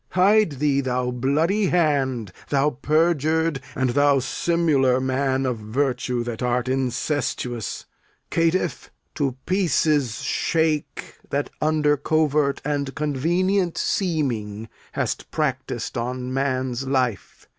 Hide 0.13 0.53
thee, 0.53 0.81
thou 0.81 1.11
bloody 1.11 1.67
hand; 1.67 2.31
Thou 2.49 2.71
perjur'd, 2.71 3.61
and 3.75 3.91
thou 3.91 4.17
simular 4.17 4.99
man 4.99 5.45
of 5.45 5.59
virtue 5.59 6.23
That 6.23 6.41
art 6.41 6.67
incestuous. 6.67 7.85
Caitiff, 8.31 8.89
in 9.19 9.33
pieces 9.45 10.23
shake 10.23 11.17
That 11.29 11.51
under 11.61 11.97
covert 11.97 12.63
and 12.65 12.95
convenient 12.95 13.77
seeming 13.77 14.69
Hast 14.93 15.29
practis'd 15.29 15.95
on 15.95 16.33
man's 16.33 16.87
life. 16.87 17.45